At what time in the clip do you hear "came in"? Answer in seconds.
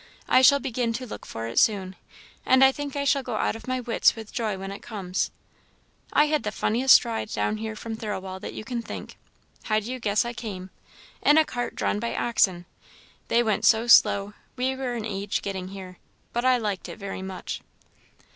10.33-11.37